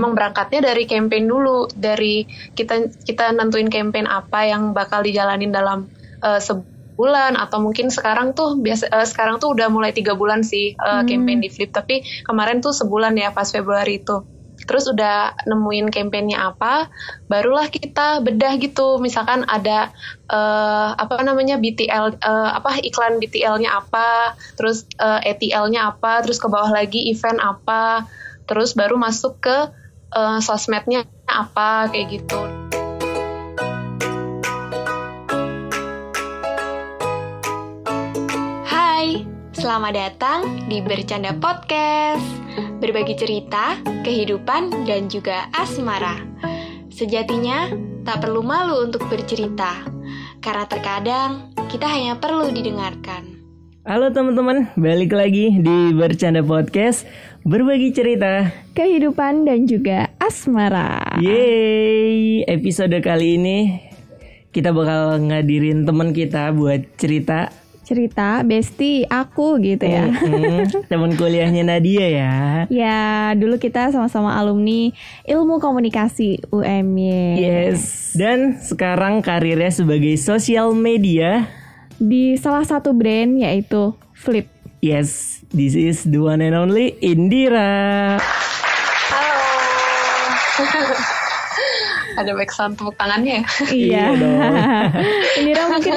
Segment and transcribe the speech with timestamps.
[0.00, 2.24] emang berangkatnya dari campaign dulu dari
[2.56, 5.92] kita kita nentuin campaign apa yang bakal dijalanin dalam
[6.24, 10.72] uh, sebulan atau mungkin sekarang tuh biasa uh, sekarang tuh udah mulai tiga bulan sih
[10.80, 11.06] uh, hmm.
[11.06, 14.24] campaign di Flip tapi kemarin tuh sebulan ya pas Februari itu
[14.64, 16.92] terus udah nemuin kampanyenya apa,
[17.26, 19.00] barulah kita bedah gitu.
[19.00, 19.92] Misalkan ada
[20.28, 26.46] uh, apa namanya BTL uh, apa iklan BTL-nya apa, terus uh, ETL-nya apa, terus ke
[26.46, 28.06] bawah lagi event apa,
[28.44, 29.58] terus baru masuk ke
[30.14, 32.40] uh, sosmednya apa kayak gitu.
[38.66, 42.24] Hai, selamat datang di Bercanda Podcast
[42.80, 46.16] berbagi cerita, kehidupan, dan juga asmara.
[46.90, 47.70] Sejatinya,
[48.04, 49.84] tak perlu malu untuk bercerita,
[50.40, 53.40] karena terkadang kita hanya perlu didengarkan.
[53.88, 57.08] Halo teman-teman, balik lagi di Bercanda Podcast
[57.40, 63.58] Berbagi cerita Kehidupan dan juga asmara Yeay, episode kali ini
[64.52, 67.48] Kita bakal ngadirin teman kita buat cerita
[67.90, 70.06] cerita Besti aku gitu ya.
[70.06, 70.86] Mm-hmm.
[70.92, 72.34] Teman kuliahnya Nadia ya.
[72.70, 74.94] ya, dulu kita sama-sama alumni
[75.26, 77.42] Ilmu Komunikasi UMY.
[77.42, 78.14] Yes.
[78.14, 81.50] Dan sekarang karirnya sebagai sosial media
[81.98, 84.59] di salah satu brand yaitu Flip.
[84.80, 88.16] Yes, this is the one and only Indira.
[89.12, 89.44] Halo.
[92.20, 93.44] ada back sound tepuk tangannya ya?
[93.68, 94.04] Iya.
[95.44, 95.94] Indira mungkin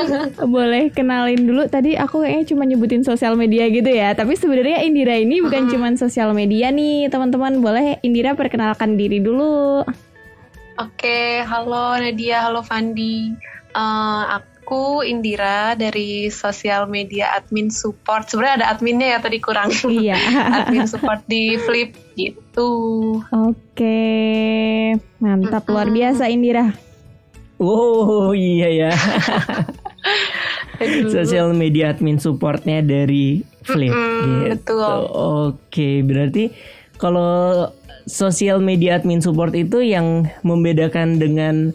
[0.52, 1.64] boleh kenalin dulu.
[1.72, 4.11] Tadi aku kayaknya cuma nyebutin sosial media gitu ya.
[4.20, 7.64] Tapi sebenarnya Indira ini bukan cuma sosial media nih, teman-teman.
[7.64, 9.88] Boleh Indira perkenalkan diri dulu.
[10.76, 13.31] Oke, halo Nadia, halo Fandi.
[13.72, 14.53] Uh, aku
[15.03, 18.31] Indira dari sosial media admin support.
[18.31, 19.70] Sebenarnya ada adminnya ya tadi kurang.
[19.83, 20.16] Iya.
[20.64, 22.72] admin support di Flip gitu.
[23.30, 24.00] Oke,
[25.20, 26.72] mantap luar biasa Indira.
[27.59, 28.92] Oh iya ya.
[31.08, 33.92] Sosial media admin supportnya dari Flip.
[33.92, 34.52] gitu.
[34.55, 34.99] Betul.
[35.54, 36.52] Oke, berarti
[36.99, 37.71] kalau
[38.08, 41.71] sosial media admin support itu yang membedakan dengan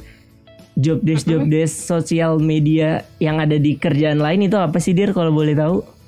[0.79, 5.11] job desk job desk sosial media yang ada di kerjaan lain itu apa sih Dir
[5.11, 5.99] kalau boleh tahu?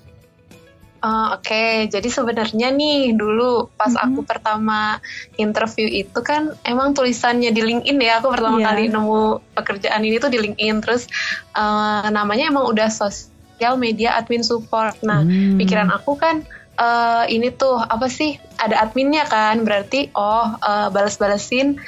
[1.00, 1.72] Uh, Oke, okay.
[1.88, 4.04] jadi sebenarnya nih dulu pas mm-hmm.
[4.04, 5.00] aku pertama
[5.40, 8.20] interview itu kan emang tulisannya di LinkedIn ya.
[8.20, 8.68] Aku pertama yeah.
[8.68, 10.84] kali nemu pekerjaan ini tuh di LinkedIn.
[10.84, 11.08] Terus
[11.56, 14.92] uh, namanya emang udah sosial media admin support.
[15.00, 15.56] Nah, mm.
[15.56, 16.44] pikiran aku kan
[16.76, 18.36] uh, ini tuh apa sih?
[18.60, 21.80] Ada adminnya kan, berarti oh uh, balas-balesin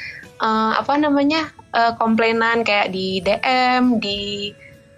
[0.43, 4.51] uh, apa namanya uh, komplainan kayak di DM, di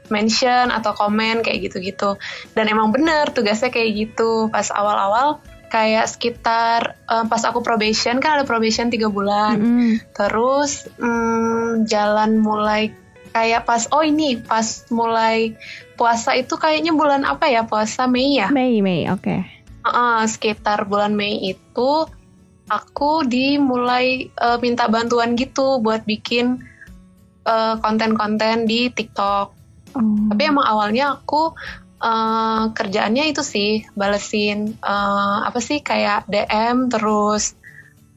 [0.09, 2.17] mention atau komen kayak gitu-gitu.
[2.57, 4.49] Dan emang bener tugasnya kayak gitu.
[4.49, 9.61] Pas awal-awal kayak sekitar um, pas aku probation kan ada probation tiga bulan.
[9.61, 9.93] Mm -hmm.
[10.17, 12.95] terus um, jalan mulai
[13.35, 15.59] kayak pas oh ini pas mulai
[15.99, 17.67] puasa itu kayaknya bulan apa ya?
[17.67, 18.49] Puasa Mei ya?
[18.53, 19.25] Mei Mei oke.
[19.25, 19.41] Okay.
[19.85, 21.91] uh, sekitar bulan Mei itu
[22.69, 26.65] aku dimulai uh, minta bantuan gitu buat bikin
[27.45, 29.65] uh, konten-konten di TikTok
[29.95, 30.35] Hmm.
[30.35, 31.55] Tapi emang awalnya aku
[32.03, 37.55] uh, kerjaannya itu sih balesin uh, apa sih kayak DM terus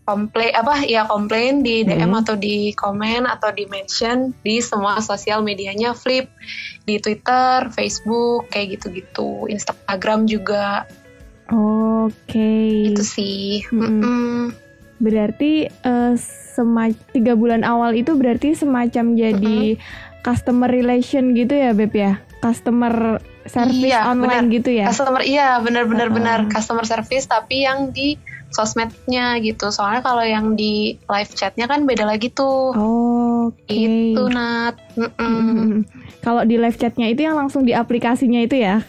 [0.08, 2.22] komplain apa ya komplain di DM hmm.
[2.26, 6.26] atau di komen atau di mention di semua sosial medianya Flip
[6.88, 10.88] di Twitter, Facebook kayak gitu-gitu, Instagram juga.
[11.52, 12.12] Oke.
[12.28, 12.92] Okay.
[12.92, 13.64] Itu sih.
[13.72, 14.38] Mm -mm.
[14.98, 16.18] Berarti uh,
[17.14, 23.24] tiga bulan awal itu berarti semacam jadi -hmm customer relation gitu ya Beb ya customer
[23.48, 24.56] service iya, online bener.
[24.60, 26.18] gitu ya customer iya benar-benar uh -huh.
[26.20, 28.20] benar customer service tapi yang di
[28.52, 34.12] sosmednya gitu soalnya kalau yang di live chatnya kan beda lagi tuh oh okay.
[34.12, 35.72] itu Nat mm -mm.
[36.20, 38.84] kalau di live chatnya itu yang langsung di aplikasinya itu ya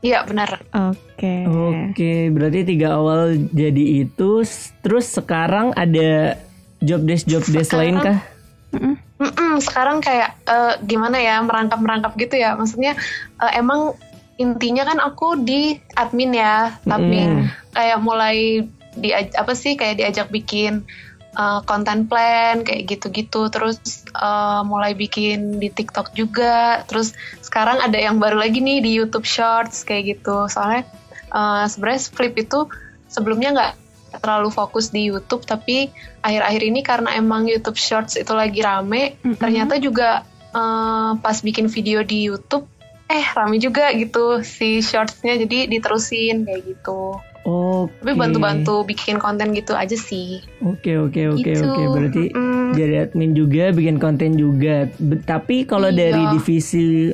[0.00, 0.64] Iya benar.
[0.72, 0.96] Oke.
[1.20, 1.40] Okay.
[1.44, 4.40] Oke, okay, berarti tiga awal jadi itu,
[4.80, 6.40] terus sekarang ada
[6.80, 8.24] job desk job desk lain kah?
[8.72, 12.56] Mm -mm, sekarang kayak uh, gimana ya merangkap-merangkap gitu ya.
[12.56, 12.96] Maksudnya
[13.36, 13.92] uh, emang
[14.40, 17.76] intinya kan aku di admin ya, tapi mm.
[17.76, 18.64] kayak mulai
[18.96, 20.88] di apa sih kayak diajak bikin
[21.36, 23.50] uh, konten plan kayak gitu-gitu.
[23.52, 26.82] Terus uh, mulai bikin di TikTok juga.
[26.86, 30.46] Terus sekarang ada yang baru lagi nih di YouTube Shorts kayak gitu.
[30.50, 30.86] Soalnya
[31.34, 32.66] uh, sebenarnya Flip itu
[33.10, 33.74] sebelumnya nggak
[34.18, 35.86] terlalu fokus di YouTube tapi
[36.26, 39.36] akhir-akhir ini karena emang YouTube Shorts itu lagi rame mm -hmm.
[39.38, 42.66] ternyata juga uh, pas bikin video di YouTube
[43.10, 47.96] eh rame juga gitu si shortsnya jadi diterusin kayak gitu Oke.
[47.98, 50.44] Tapi bantu-bantu bikin konten gitu aja sih.
[50.60, 51.64] Oke oke oke Gitu.
[51.64, 51.82] oke.
[51.90, 52.76] Berarti Mm-mm.
[52.76, 54.84] jadi admin juga, bikin konten juga.
[54.96, 55.98] Be- tapi kalau Iya.
[56.10, 57.10] dari divisi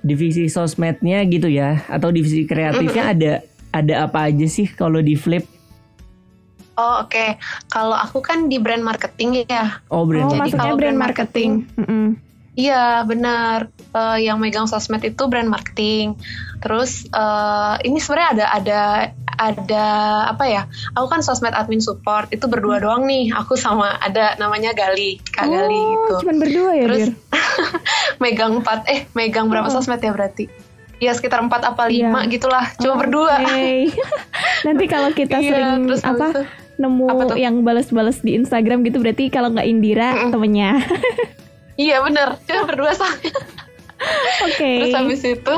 [0.00, 3.32] divisi sosmednya gitu ya, atau divisi kreatifnya ada
[3.70, 5.44] ada apa aja sih kalau di Flip?
[6.72, 7.36] Oh oke,
[7.68, 9.84] kalau aku kan di brand marketing ya.
[9.88, 11.50] Oh brand Oh, Jadi kalau brand brand marketing.
[11.76, 12.16] Mm-mm.
[12.50, 13.68] Iya benar.
[13.90, 16.16] Eh, yang megang sosmed itu brand marketing.
[16.58, 18.80] Terus eh, ini sebenarnya ada ada
[19.40, 19.86] ada
[20.28, 20.62] apa ya?
[20.92, 23.32] Aku kan sosmed admin support itu berdua doang nih.
[23.34, 26.14] Aku sama ada namanya Gali, Kak Gali Oh, gitu.
[26.20, 27.04] cuman berdua ya, Terus
[28.22, 29.72] megang empat eh megang berapa Oh.
[29.72, 30.46] sosmed ya berarti?
[30.98, 32.06] Ya sekitar empat apa Iya.
[32.06, 32.68] lima gitulah.
[32.76, 33.40] Cuma Oh, berdua.
[33.40, 33.88] oke.
[34.68, 36.42] Nanti kalau kita Iya, sering terus apa itu,
[36.78, 37.36] nemu Apa tuh?
[37.36, 40.30] yang balas-balas di Instagram gitu berarti kalau nggak Indira Mm-mm.
[40.30, 40.76] temennya.
[41.74, 43.32] Iya bener, cuma berdua soalnya.
[44.42, 44.70] Oke.
[44.78, 45.54] Terus habis itu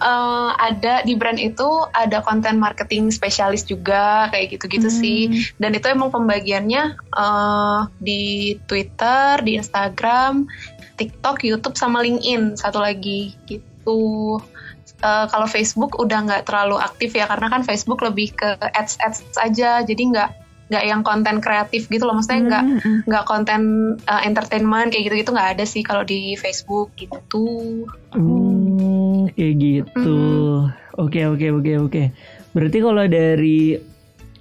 [0.00, 5.00] eh, ada di brand itu ada konten marketing spesialis juga kayak gitu-gitu Hmm.
[5.00, 5.20] sih.
[5.60, 10.48] Dan itu emang pembagiannya eh, di Twitter, di Instagram,
[10.96, 14.40] TikTok, YouTube sama LinkedIn satu lagi gitu.
[15.00, 19.24] Eh, kalau Facebook udah nggak terlalu aktif ya karena kan Facebook lebih ke ads ads
[19.40, 20.30] aja, jadi nggak
[20.70, 23.00] nggak yang konten kreatif gitu loh, maksudnya nggak Mm, mm, mm.
[23.10, 23.62] nggak konten
[24.06, 27.88] uh, entertainment kayak gitu-gitu nggak ada sih kalau di Facebook gitu.
[28.14, 28.30] Hmm,
[29.28, 30.20] kayak gitu.
[30.96, 32.02] Oke oke oke oke.
[32.56, 33.76] Berarti kalau dari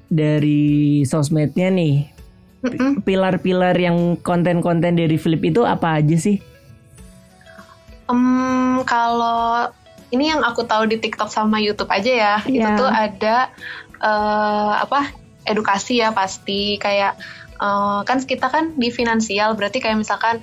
[0.10, 0.64] dari
[1.06, 2.10] sosmednya nih,
[3.06, 6.40] pilar-pilar yang konten-konten dari Flip itu apa aja sih?
[8.10, 9.70] Em, kalau
[10.10, 12.78] ini yang aku tahu di TikTok sama YouTube aja ya, itu Iya.
[12.80, 13.36] tuh ada
[14.00, 15.12] eh, apa
[15.46, 17.20] edukasi ya pasti kayak
[17.62, 20.42] eh, kan kita kan di finansial berarti kayak misalkan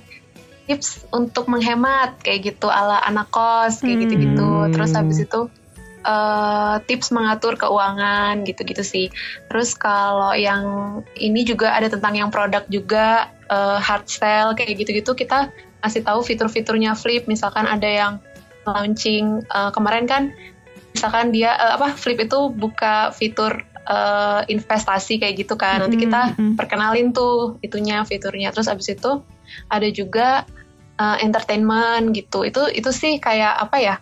[0.67, 4.03] tips untuk menghemat kayak gitu ala anak kos kayak Hmm.
[4.05, 4.51] gitu-gitu.
[4.75, 5.47] Terus habis itu
[6.07, 9.07] eh, tips mengatur keuangan gitu-gitu sih.
[9.51, 10.63] Terus kalau yang
[11.19, 15.51] ini juga ada tentang yang produk juga eh, hard sell kayak gitu-gitu kita
[15.83, 17.23] kasih tahu fitur-fiturnya Flip.
[17.27, 18.13] Misalkan ada yang
[18.67, 20.23] launching eh, kemarin kan,
[20.95, 25.79] misalkan dia eh, apa Flip itu buka fitur eh, investasi kayak gitu kan.
[25.81, 28.51] Nanti kita perkenalin tuh itunya fiturnya.
[28.51, 29.23] Terus abis itu
[29.71, 30.43] ada juga
[30.99, 32.43] eh, entertainment gitu.
[32.43, 33.95] Itu itu sih kayak apa ya?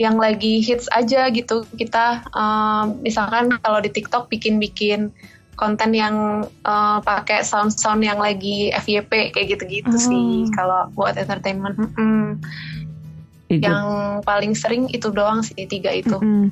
[0.00, 1.64] Yang lagi hits aja gitu.
[1.72, 5.08] Kita eh, misalkan kalau di TikTok bikin-bikin
[5.56, 10.00] konten yang eh, pakai sound-sound yang lagi FYP kayak gitu-gitu Oh.
[10.00, 11.76] sih kalau buat entertainment.
[11.80, 12.40] Mm-mm.
[13.52, 13.86] Ikut Yang
[14.24, 16.16] paling sering itu doang sih tiga itu.
[16.16, 16.48] Mm-mm.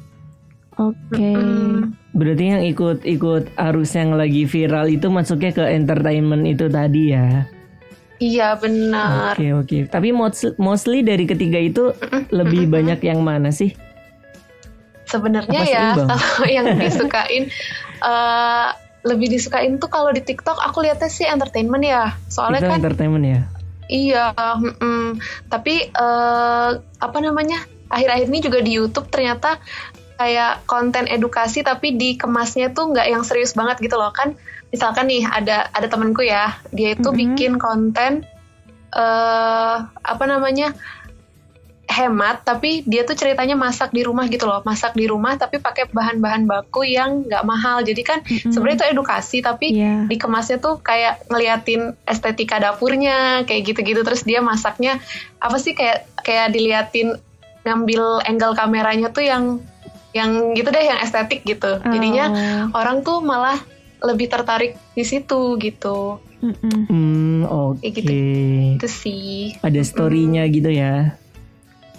[0.81, 1.33] Oke.
[1.37, 2.00] Mm.
[2.11, 7.47] Berarti yang ikut-ikut arus yang lagi viral itu masuknya ke entertainment itu tadi ya.
[8.21, 9.33] Iya benar.
[9.33, 9.79] Oke oke.
[9.89, 11.97] Tapi mos- mostly dari ketiga itu
[12.29, 13.73] lebih banyak yang mana sih?
[15.09, 17.49] Sebenarnya ya kalau yang disukain
[18.05, 18.69] eh,
[19.09, 22.13] lebih disukain tuh kalau di TikTok aku lihatnya sih entertainment ya.
[22.29, 23.43] Soalnya itu kan entertainment ya.
[23.91, 25.19] iya, mm-mm.
[25.51, 27.65] tapi eh, apa namanya?
[27.91, 29.59] Akhir-akhir ini juga di YouTube ternyata
[30.21, 34.37] kayak konten edukasi tapi dikemasnya tuh nggak yang serius banget gitu loh kan.
[34.69, 37.17] Misalkan nih ada ada temenku ya, dia itu Mhm.
[37.17, 38.29] bikin konten
[38.93, 40.77] eh apa namanya?
[41.91, 45.91] hemat tapi dia tuh ceritanya masak di rumah gitu loh masak di rumah tapi pakai
[45.91, 48.55] bahan-bahan baku yang nggak mahal jadi kan Mm-mm.
[48.55, 50.07] sebenarnya itu edukasi tapi Iya.
[50.07, 55.03] dikemasnya tuh kayak ngeliatin estetika dapurnya kayak gitu-gitu terus dia masaknya
[55.43, 57.19] apa sih kayak kayak diliatin
[57.67, 59.59] ngambil angle kameranya tuh yang
[60.11, 62.77] yang gitu deh yang estetik gitu jadinya Oh.
[62.77, 63.59] orang tuh malah
[64.01, 66.89] lebih tertarik di situ gitu Mm-mm.
[66.89, 67.85] Hmm oke.
[67.85, 68.13] Kayak gitu.
[68.75, 71.21] itu sih Ada storynya gitu ya.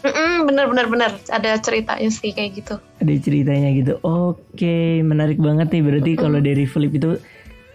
[0.01, 3.93] Mm-mm, bener bener bener ada ceritanya sih kayak gitu Ada ceritanya gitu.
[4.01, 5.83] Oke, menarik banget nih.
[5.83, 7.21] Berarti kalau dari Flip itu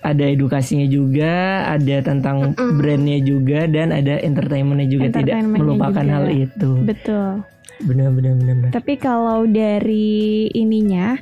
[0.06, 2.78] ada edukasinya juga, ada tentang Mm-mm.
[2.78, 5.10] brandnya juga, dan ada entertainmentnya juga.
[5.10, 6.14] Tidak Entertainmentnya melupakan juga.
[6.14, 6.70] hal itu.
[6.86, 7.28] Betul.
[7.76, 8.72] Benar, benar.
[8.72, 11.18] Tapi kalau dari ininya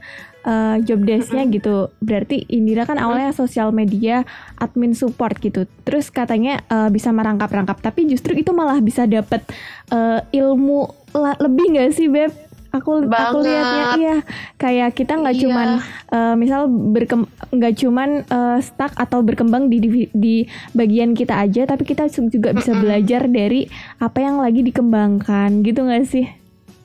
[0.47, 4.23] eh, job desk-nya gitu, berarti Indira kan awalnya sosial media
[4.61, 5.67] admin support gitu.
[5.83, 9.43] Terus katanya eh, bisa merangkap-rangkap, tapi justru itu malah bisa dapet
[9.91, 10.87] eh, ilmu
[11.17, 12.31] lebih nggak sih beb?
[12.75, 13.39] Aku aku Banget.
[13.41, 14.17] lihatnya iya
[14.57, 15.43] kayak kita nggak Iya.
[15.47, 15.69] cuman
[16.11, 21.65] eh, misal berkem nggak cuman eh, stuck atau berkembang di, divi- di bagian kita aja,
[21.65, 26.27] tapi kita juga bisa belajar dari apa yang lagi dikembangkan gitu nggak sih?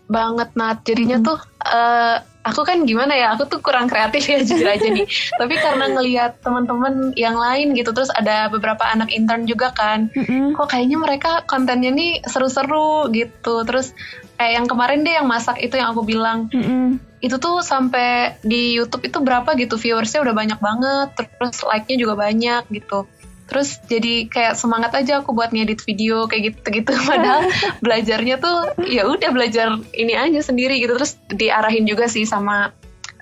[0.05, 4.67] banget Nat jadinya tuh eh, aku kan gimana ya aku tuh kurang kreatif ya jujur
[4.67, 5.08] aja nih.
[5.36, 10.12] Tapi karena ngelihat teman-teman yang lain gitu terus ada beberapa anak intern juga kan.
[10.15, 10.55] Mm-mm.
[10.55, 13.67] kok kayaknya mereka kontennya nih seru-seru gitu.
[13.67, 13.91] Terus
[14.39, 16.48] kayak yang kemarin deh yang masak itu yang aku bilang.
[16.51, 17.01] Mm-mm.
[17.19, 21.08] itu tuh sampai di YouTube itu berapa gitu viewersnya udah banyak banget.
[21.19, 23.12] Terus like-nya juga banyak gitu
[23.50, 27.50] terus jadi kayak semangat aja aku buat ngedit video kayak gitu gitu padahal
[27.86, 30.96] belajarnya tuh ya udah belajar ini aja sendiri gitu.
[30.96, 32.72] Terus diarahin juga sih sama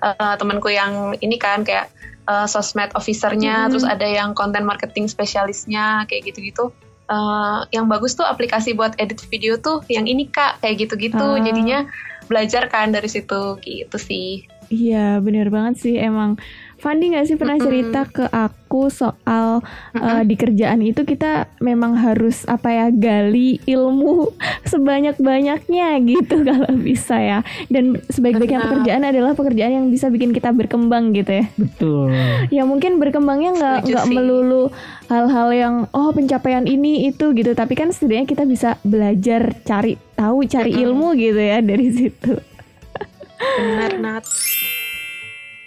[0.04, 1.88] uh, temanku yang ini kan kayak
[2.28, 3.66] uh, sosmed officernya.
[3.66, 3.70] Hmm.
[3.72, 6.70] terus ada yang content marketing spesialisnya kayak gitu-gitu.
[7.08, 11.16] Uh, yang bagus tuh aplikasi buat edit video tuh yang ini kak kayak gitu-gitu.
[11.16, 11.40] Uh.
[11.40, 11.88] jadinya
[12.28, 14.44] belajar kan dari situ gitu sih.
[14.68, 15.96] Iya bener banget sih.
[15.96, 16.36] Emang
[16.78, 19.58] Fandi nggak sih pernah cerita ke aku soal
[19.98, 24.30] uh, di kerjaan itu kita memang harus apa ya gali ilmu
[24.70, 27.38] sebanyak banyaknya gitu kalau bisa ya.
[27.66, 31.46] Dan sebaik-baiknya pekerjaan adalah pekerjaan yang bisa bikin kita berkembang gitu ya.
[31.58, 32.14] Betul.
[32.48, 34.70] Ya mungkin berkembangnya nggak nggak melulu
[35.10, 37.52] hal-hal yang oh pencapaian ini itu gitu.
[37.58, 42.38] Tapi kan setidaknya kita bisa belajar cari tahu cari ilmu gitu ya dari situ.
[43.58, 44.24] Benar Nat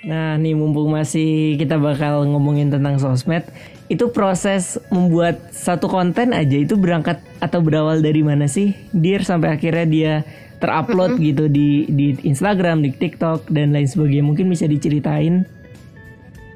[0.01, 3.46] Nah, nih mumpung masih kita bakal ngomongin tentang sosmed,
[3.86, 8.74] itu proses membuat satu konten aja itu berangkat atau berawal dari mana sih?
[8.89, 10.13] Dir sampai akhirnya dia
[10.58, 11.29] terupload mm -hmm.
[11.29, 14.25] gitu di di Instagram, di TikTok dan lain sebagainya.
[14.25, 15.46] Mungkin bisa diceritain.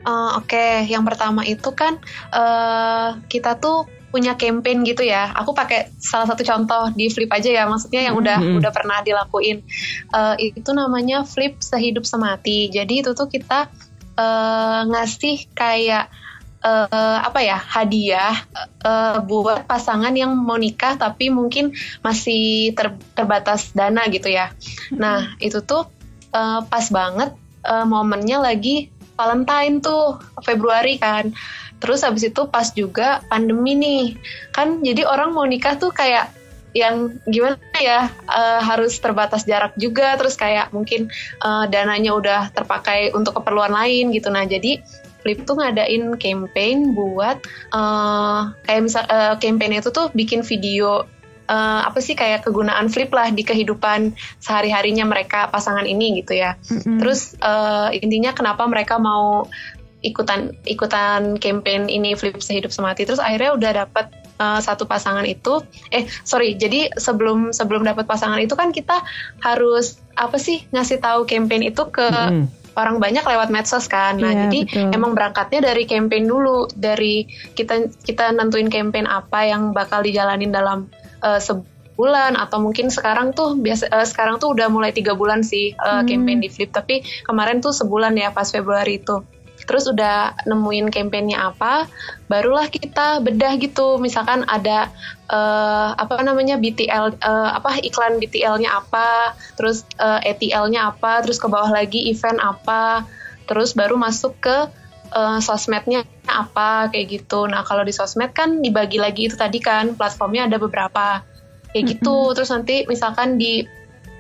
[0.06, 0.74] Uh, Oke, okay.
[0.86, 1.98] yang pertama itu kan
[2.30, 5.36] uh, kita tuh punya campaign gitu ya.
[5.36, 8.60] Aku pakai salah satu contoh di Flip aja ya, maksudnya yang udah mm-hmm.
[8.64, 9.60] udah pernah dilakuin.
[10.16, 12.72] Uh, itu namanya Flip sehidup semati.
[12.72, 13.68] Jadi itu tuh kita
[14.16, 16.08] uh, ngasih kayak
[16.64, 18.36] uh, apa ya hadiah
[18.82, 24.56] uh, buat pasangan yang mau nikah tapi mungkin masih ter, terbatas dana gitu ya.
[24.96, 25.86] Nah itu tuh
[26.32, 27.36] uh, pas banget
[27.68, 31.32] uh, momennya lagi Valentine tuh Februari kan.
[31.80, 34.04] Terus habis itu pas juga pandemi nih.
[34.56, 36.32] Kan jadi orang mau nikah tuh kayak
[36.76, 41.08] yang gimana ya uh, harus terbatas jarak juga terus kayak mungkin
[41.40, 44.84] uh, dananya udah terpakai untuk keperluan lain gitu nah jadi
[45.26, 47.42] Flip tuh ngadain campaign buat
[47.74, 51.08] uh, kayak misal uh, campaign itu tuh bikin video
[51.50, 56.38] uh, apa sih kayak kegunaan Flip lah di kehidupan sehari harinya mereka pasangan ini gitu
[56.38, 56.98] ya mm-hmm.
[57.02, 59.50] terus uh, intinya kenapa mereka mau
[60.06, 65.66] ikutan ikutan campaign ini flip sehidup semati terus akhirnya udah dapat uh, satu pasangan itu
[65.90, 69.02] eh sorry jadi sebelum sebelum dapat pasangan itu kan kita
[69.42, 72.78] harus apa sih ngasih tahu campaign itu ke mm.
[72.78, 74.92] orang banyak lewat medsos kan nah yeah, jadi betul.
[74.94, 77.26] emang berangkatnya dari campaign dulu dari
[77.58, 80.88] kita kita nentuin campaign apa yang bakal dijalanin dalam
[81.26, 81.42] uh,
[81.96, 86.04] bulan atau mungkin sekarang tuh biasa uh, sekarang tuh udah mulai tiga bulan sih uh,
[86.04, 86.08] hmm.
[86.12, 89.24] campaign di Flip tapi kemarin tuh sebulan ya pas Februari itu
[89.66, 91.90] terus udah nemuin kampanyenya apa
[92.30, 93.98] barulah kita bedah gitu.
[93.98, 94.90] Misalkan ada
[95.30, 101.26] uh, apa namanya BTL uh, eh, apa iklan BTL-nya apa terus uh, eh, ETL-nya apa
[101.26, 103.06] terus ke bawah lagi event apa
[103.46, 104.58] terus baru masuk ke
[105.14, 107.46] uh, sosmednya apa kayak gitu.
[107.46, 111.22] Nah kalau di sosmed kan dibagi lagi itu tadi kan platformnya ada beberapa
[111.74, 112.14] kayak gitu.
[112.14, 112.34] Mm -hmm.
[112.38, 113.66] terus nanti misalkan di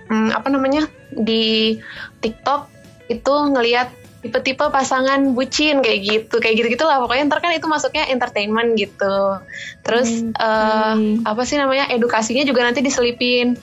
[0.09, 1.77] um, apa namanya di
[2.21, 2.69] TikTok
[3.09, 8.09] itu ngelihat tipe-tipe pasangan bucin kayak gitu kayak gitu gitulah pokoknya ntar kan itu masuknya
[8.09, 9.37] entertainment gitu
[9.85, 10.97] terus hmm, uh,
[11.29, 13.53] apa sih namanya edukasinya juga nanti diselipin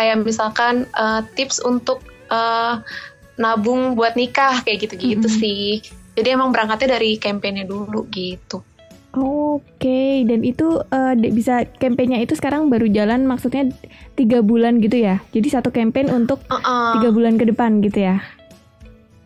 [0.00, 2.00] kayak misalkan uh, tips untuk
[2.32, 2.80] uh,
[3.36, 5.36] nabung buat nikah kayak gitu-gitu hmm.
[5.36, 5.84] sih
[6.16, 8.64] jadi emang berangkatnya dari kampanye dulu gitu
[9.10, 10.22] Oke, okay.
[10.22, 13.66] dan itu uh, bisa kampanye itu sekarang baru jalan maksudnya
[14.14, 15.18] tiga bulan gitu ya.
[15.34, 17.10] Jadi satu kampanye untuk tiga uh -uh.
[17.10, 18.22] bulan ke depan gitu ya.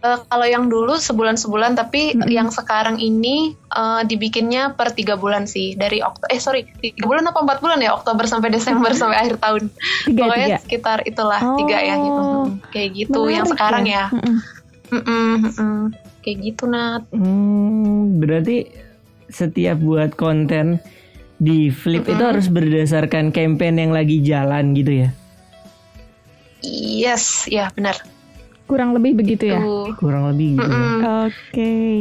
[0.04, 2.28] Uh, kalau yang dulu sebulan-sebulan, tapi mm -hmm.
[2.28, 6.28] yang sekarang ini uh, dibikinnya per tiga bulan sih dari Oktober.
[6.28, 7.96] Eh sorry, tiga bulan apa empat bulan ya?
[7.96, 9.72] Oktober sampai Desember sampai akhir tahun.
[10.04, 10.60] Tiga, Pokoknya tiga.
[10.60, 12.20] sekitar itulah oh, tiga ya gitu.
[12.20, 13.94] Hmm, kayak gitu menarik yang sekarang ya.
[13.96, 14.04] ya.
[14.12, 14.36] Mm -mm.
[14.84, 15.80] Mm -mm, mm -mm.
[16.20, 17.02] Kayak gitu Nat.
[17.08, 18.56] Hmm, berarti
[19.32, 20.84] setiap buat konten
[21.40, 22.20] di Flip mm -hmm.
[22.20, 25.08] itu harus berdasarkan campaign yang lagi jalan gitu ya?
[26.60, 28.13] Yes, ya benar
[28.64, 29.92] kurang lebih begitu ya uh.
[30.00, 31.00] kurang lebih gitu mm -mm.
[31.00, 32.00] oke okay.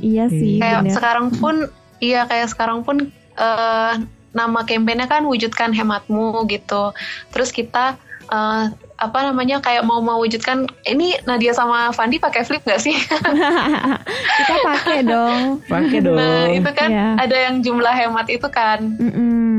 [0.00, 0.94] iya sih kayak bener.
[0.96, 1.54] sekarang pun
[2.00, 3.92] iya kayak sekarang pun uh,
[4.30, 6.94] nama kampanyenya kan wujudkan hematmu gitu
[7.34, 7.98] terus kita
[8.30, 12.92] uh, apa namanya kayak mau mewujudkan ini Nadia sama Fandi pakai flip gak sih?
[14.38, 15.64] kita pakai dong.
[15.64, 16.20] Pakai dong.
[16.20, 17.16] Nah itu kan yeah.
[17.16, 18.92] ada yang jumlah hemat itu kan.
[19.00, 19.52] Mm -mm.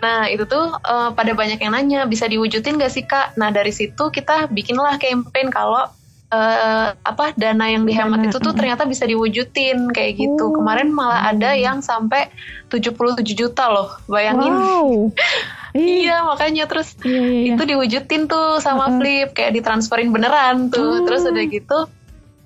[0.00, 3.36] Nah itu tuh uh, pada banyak yang nanya bisa diwujudin gak sih kak?
[3.36, 5.86] Nah dari situ kita bikinlah campaign kalau
[6.32, 10.44] uh, apa dana yang dihemat itu tuh ternyata bisa diwujudin kayak gitu.
[10.50, 10.54] Oh.
[10.56, 12.30] Kemarin malah ada yang sampai
[12.72, 14.54] 77 juta loh, bayangin.
[14.54, 14.90] Wow.
[15.76, 17.52] iya makanya terus Iya, iya, iya.
[17.54, 18.96] itu diwujudin tuh sama Heeh.
[18.98, 21.06] Flip kayak ditransferin beneran tuh Oh.
[21.06, 21.78] terus udah gitu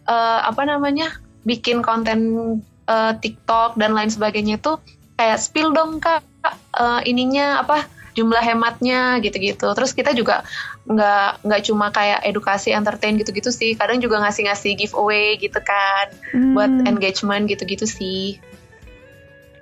[0.04, 1.08] eh, apa namanya
[1.49, 2.20] bikin konten
[2.84, 4.76] eh, TikTok dan lain sebagainya itu
[5.14, 6.23] kayak spill dong kak
[6.75, 10.47] eh, ininya apa jumlah hematnya gitu-gitu terus kita juga
[10.87, 16.14] nggak nggak cuma kayak edukasi entertain gitu-gitu sih kadang juga ngasih-ngasih giveaway gitu kan
[16.54, 18.38] buat Hmm, engagement gitu-gitu sih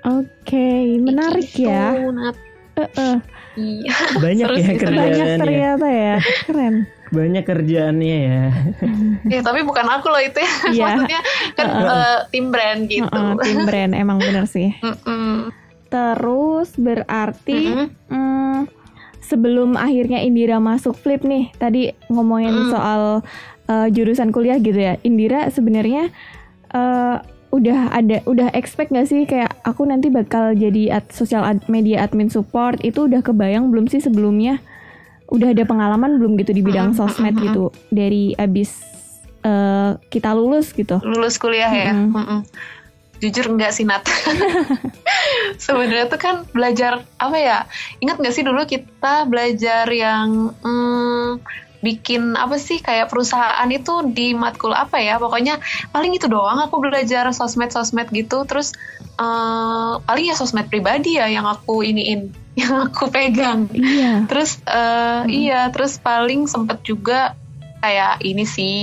[0.02, 1.94] Oke, menarik Gitu, ya.
[1.94, 2.34] Nat.
[2.74, 3.14] Heeh.
[3.54, 3.94] Iya.
[4.18, 4.98] Banyak ya kerjaannya.
[4.98, 6.16] Banyak ternyata ya.
[6.42, 6.74] Keren.
[7.12, 8.42] Banyak kerjaannya ya.
[9.28, 10.52] Ya, tapi bukan aku loh itu ya.
[10.72, 10.84] Iya.
[10.88, 11.20] Maksudnya
[11.52, 13.04] kan eh, tim brand gitu.
[13.06, 14.72] Heeh, tim brand emang bener sih.
[14.80, 15.52] Mm-mm.
[15.86, 17.88] Terus berarti Mm-mm.
[18.08, 18.58] hmm,
[19.20, 22.70] sebelum akhirnya Indira masuk Flip nih, tadi ngomongin Mm.
[22.72, 23.02] soal
[23.68, 24.96] eh, jurusan kuliah gitu ya.
[25.02, 26.08] Indira sebenarnya
[26.72, 27.16] eh,
[27.52, 32.00] udah ada udah expect gak sih kayak aku nanti bakal jadi ad, sosial ad- media
[32.00, 34.56] admin support itu udah kebayang belum sih sebelumnya?
[35.32, 38.84] Udah ada pengalaman belum gitu di bidang Mm, sosmed mm, mm, gitu dari abis
[39.42, 41.00] eh, kita lulus gitu?
[41.00, 41.96] lulus kuliah ya.
[41.96, 42.12] Mm-mm.
[42.12, 42.40] Mm-mm.
[43.18, 44.02] Jujur enggak sih Nat.
[45.64, 47.58] Sebenarnya tuh kan belajar apa ya?
[48.02, 51.38] Ingat nggak sih dulu kita belajar yang mm,
[51.82, 55.22] bikin apa sih kayak perusahaan itu di matkul apa ya?
[55.22, 55.58] Pokoknya
[55.90, 58.42] paling itu doang aku belajar sosmed-sosmed gitu.
[58.42, 58.74] Terus
[59.18, 63.68] eh, paling ya sosmed pribadi ya yang aku iniin, yang aku pegang.
[63.72, 64.28] Iya.
[64.28, 67.32] Terus eh, iya, terus paling sempet juga
[67.82, 68.74] kayak ini sih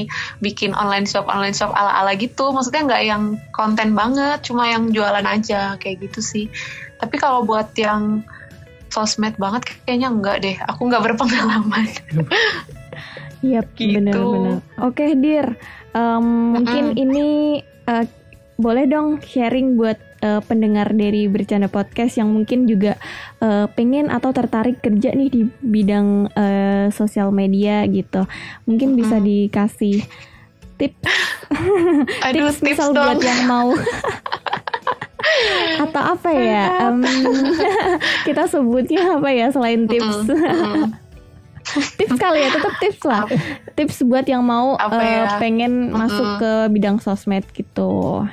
[0.44, 2.52] bikin online shop online shop ala ala gitu.
[2.52, 3.24] Maksudnya nggak yang
[3.56, 6.46] konten banget, cuma yang jualan aja kayak gitu sih.
[7.00, 8.26] Tapi kalau buat yang
[8.90, 10.58] sosmed banget kayaknya enggak deh.
[10.68, 11.88] Aku nggak berpengalaman.
[13.40, 13.96] Iya, Gitu.
[13.96, 14.60] benar-benar.
[14.84, 15.56] Oke, Dir.
[15.96, 16.28] Em,
[16.60, 18.06] mungkin ini eh,
[18.60, 22.96] boleh dong sharing buat eh, pendengar dari bercanda podcast yang mungkin juga
[23.40, 28.24] eh, pengen atau tertarik kerja nih di bidang eh, sosial media gitu.
[28.64, 29.28] Mungkin bisa Mm-mm.
[29.28, 29.98] dikasih
[30.78, 31.12] tips,
[32.28, 33.16] Aduh, tips tips misal dong.
[33.16, 33.68] buat yang mau
[35.84, 36.64] atau apa ya?
[36.90, 37.00] Em,
[38.28, 40.28] kita sebutnya apa ya selain tips?
[41.70, 43.30] Tips kali ya tetap tips lah
[43.78, 45.38] tips buat yang mau Apa ya?
[45.38, 48.26] pengen masuk ke bidang sosmed gitu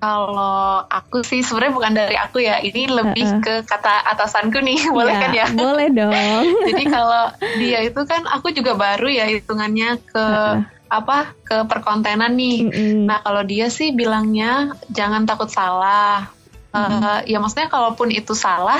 [0.00, 2.56] Kalau aku sih sebenarnya bukan dari aku ya.
[2.64, 3.42] Ini lebih Uh-uh.
[3.44, 5.46] ke kata atasanku nih, boleh Iya, kan ya?
[5.52, 7.24] boleh dong Jadi kalau
[7.60, 10.64] dia itu kan aku juga baru ya hitungannya ke Heeh.
[10.88, 12.58] apa ke perkontenan nih.
[12.64, 13.04] Mm-mm.
[13.04, 16.32] Nah kalau dia sih bilangnya jangan takut salah.
[16.70, 18.78] Eh, ya maksudnya kalaupun itu salah,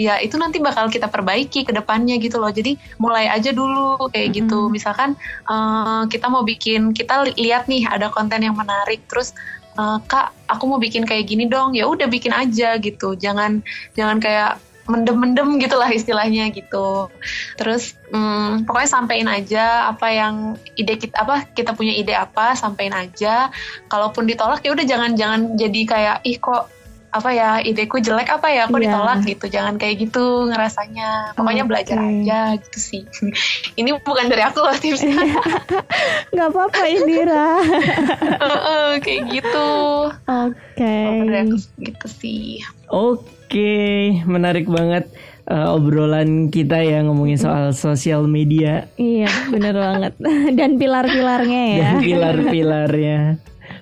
[0.00, 2.48] ya itu nanti bakal kita perbaiki ke depannya gitu loh.
[2.48, 4.68] Jadi mulai aja dulu kayak gitu.
[4.68, 4.72] Mm-mm.
[4.72, 9.36] Misalkan eh, kita mau bikin, kita li- lihat nih ada konten yang menarik, terus
[9.76, 11.76] eh, kak aku mau bikin kayak gini dong.
[11.76, 13.14] Ya udah bikin aja gitu.
[13.16, 13.60] Jangan
[13.96, 17.06] jangan kayak mendem-mendem gitulah istilahnya gitu.
[17.54, 22.90] Terus hmm, pokoknya sampein aja apa yang ide kita apa kita punya ide apa sampein
[22.90, 23.48] aja.
[23.86, 26.66] Kalaupun ditolak ya udah jangan jangan jadi kayak ih kok
[27.12, 28.88] apa ya ideku jelek apa ya kok Iya.
[28.88, 29.44] ditolak gitu.
[29.46, 31.36] Jangan kayak gitu ngerasanya.
[31.36, 32.08] Pokoknya belajar Oke.
[32.24, 33.02] aja gitu sih.
[33.80, 35.12] Ini bukan dari aku loh tipsnya.
[36.32, 37.60] nggak apa-apa Indira
[38.42, 39.70] Heeh, kayak gitu.
[40.24, 40.94] oke
[41.36, 42.64] aku gitu sih.
[42.88, 43.76] Oke,
[44.24, 45.08] menarik banget
[45.44, 50.12] eh, obrolan kita ya ngomongin soal sosial media iya bener banget
[50.54, 53.20] dan pilar-pilarnya ya dan pilar-pilarnya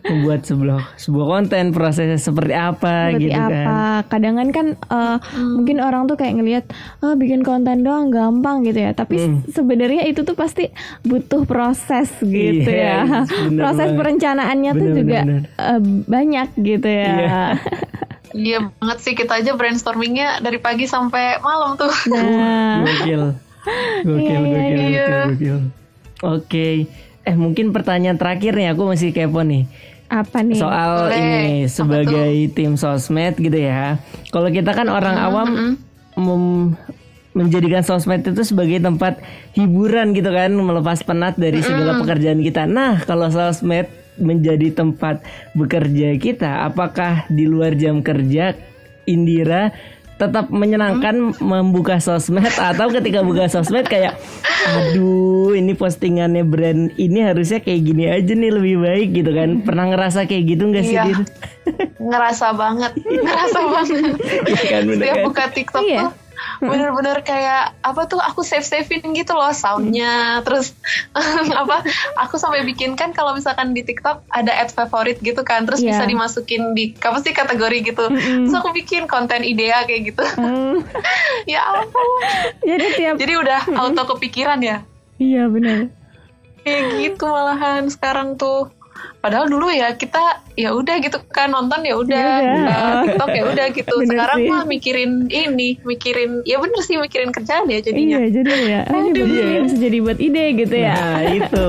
[0.03, 4.09] membuat sebuah sebuah konten prosesnya seperti apa seperti gitu apa kan.
[4.09, 6.65] kadang kan eh, mungkin orang tuh kayak ngelihat
[6.99, 9.45] ah bikin konten doang gampang gitu ya tapi Hmm.
[9.47, 13.99] sebenarnya itu tuh pasti butuh proses gitu Iya, ya bener proses banget.
[13.99, 17.43] perencanaannya tuh Bener, juga bener, eh, banyak gitu ya Iya.
[18.31, 21.91] Iya banget sih kita aja brainstormingnya dari pagi sampai malam tuh.
[22.07, 23.35] nah Gokil.
[24.01, 25.07] Gokil, Iya, iya, gokil, iya.
[25.27, 25.59] gokil, gokil.
[26.23, 26.69] Oke.
[27.21, 29.67] Eh mungkin pertanyaan terakhir nih aku masih kepo nih.
[30.11, 31.17] Apa nih Soal Boleh.
[31.17, 34.03] ini Apa sebagai tim sosmed gitu ya.
[34.35, 35.73] Kalau kita kan orang awam Mm-mm.
[36.19, 36.75] mem-
[37.31, 39.23] menjadikan sosmed itu sebagai tempat
[39.55, 42.67] hiburan gitu kan, melepas penat dari segala pekerjaan kita.
[42.67, 43.87] Nah, kalau sosmed
[44.19, 45.23] menjadi tempat
[45.55, 48.59] bekerja kita, apakah di luar jam kerja
[49.07, 49.71] Indira
[50.21, 54.21] tetap menyenangkan membuka sosmed atau ketika buka sosmed kayak
[54.69, 55.17] aduh
[55.51, 60.25] ini postingannya brand ini harusnya kayak gini aja nih lebih baik gitu kan pernah ngerasa
[60.25, 61.25] kayak gitu nggak sih Iya.
[61.99, 64.17] Ngerasa banget, ngerasa banget.
[64.45, 65.25] Iya kan bener Setiap kan?
[65.25, 65.99] buka TikTok Iya.
[65.99, 66.11] tuh
[66.61, 70.41] bener-bener kayak apa tuh aku save savein gitu loh soundnya.
[70.45, 70.77] Terus
[71.63, 71.83] apa
[72.17, 75.97] aku sampai bikin kan kalau misalkan di TikTok ada ad favorit gitu kan terus Iya.
[75.97, 78.05] bisa dimasukin di apa sih kategori gitu.
[78.11, 80.25] Terus aku bikin konten idea kayak gitu.
[80.37, 80.81] Hmm.
[81.53, 82.09] ya ampun.
[82.63, 84.85] Jadi tiap jadi udah auto kepikiran ya?
[85.17, 85.93] Iya benar.
[86.61, 88.69] kayak gitu malahan sekarang tuh
[89.21, 90.21] padahal dulu ya kita
[90.55, 94.49] ya udah gitu kan nonton ya udah buka TikTok ya udah gitu Bener sekarang sih.
[94.49, 98.81] mah mikirin ini mikirin ya bener sih mikirin kerjaan ya jadinya Iya jadi ya.
[98.85, 99.27] Ah, Aduh.
[99.63, 100.95] bisa jadi buat ide gitu ya.
[100.95, 101.65] Nah, itu.